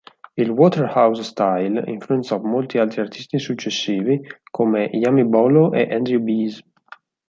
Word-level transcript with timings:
Il 0.35 0.49
"Waterhouse 0.49 1.21
style" 1.21 1.83
influenzò 1.85 2.39
molti 2.39 2.79
altri 2.79 3.01
artisti 3.01 3.37
successivi 3.37 4.19
come 4.49 4.89
Yami 4.91 5.23
Bolo 5.27 5.73
e 5.73 5.93
Andrew 5.93 6.19
Bees. 6.19 6.59